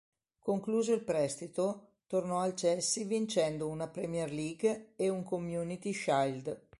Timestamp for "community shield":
5.21-6.59